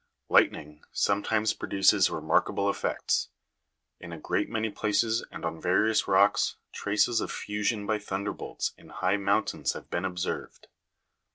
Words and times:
4. 0.29 0.39
Lightning 0.39 0.81
sometimes 0.91 1.53
produces 1.53 2.09
remarkable 2.09 2.67
effects; 2.71 3.29
in 3.99 4.11
a 4.11 4.17
great 4.17 4.49
many 4.49 4.71
places 4.71 5.23
and 5.31 5.45
on 5.45 5.61
various 5.61 6.07
rocks, 6.07 6.55
traces 6.73 7.21
of 7.21 7.31
fusion 7.31 7.85
by 7.85 7.99
thunderbolts 7.99 8.73
in 8.79 8.89
high 8.89 9.17
mountains 9.17 9.73
have 9.73 9.91
been 9.91 10.03
observed. 10.03 10.69